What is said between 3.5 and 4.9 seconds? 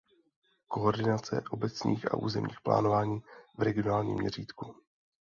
v regionálním měřítku.